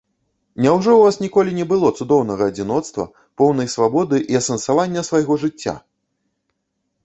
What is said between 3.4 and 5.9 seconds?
поўнай свабоды і асэнсавання свайго жыцця?